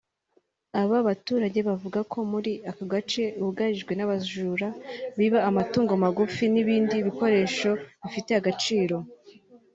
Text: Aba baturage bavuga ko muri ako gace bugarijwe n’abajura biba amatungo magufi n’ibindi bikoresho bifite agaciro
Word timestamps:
Aba 0.81 0.97
baturage 1.07 1.59
bavuga 1.69 1.99
ko 2.11 2.17
muri 2.31 2.51
ako 2.69 2.83
gace 2.93 3.23
bugarijwe 3.43 3.91
n’abajura 3.95 4.67
biba 5.17 5.39
amatungo 5.49 5.91
magufi 6.03 6.43
n’ibindi 6.53 6.95
bikoresho 7.07 7.69
bifite 8.03 8.31
agaciro 8.39 8.97